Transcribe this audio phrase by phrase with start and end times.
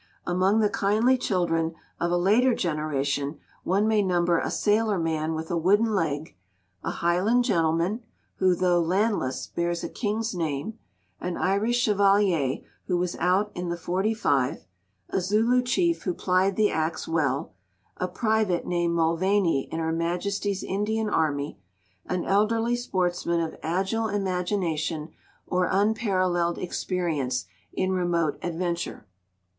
[0.25, 5.51] Among the kindly children of a later generation one may number a sailor man with
[5.51, 6.35] a wooden leg;
[6.83, 8.01] a Highland gentleman,
[8.37, 10.79] who, though landless, bears a king's name;
[11.19, 14.65] an Irish chevalier who was out in the '45;
[15.11, 17.53] a Zulu chief who plied the axe well;
[17.97, 21.59] a private named Mulvaney in Her Majesty's Indian army;
[22.07, 25.09] an elderly sportsman of agile imagination
[25.45, 29.05] or unparalleled experience in remote adventure.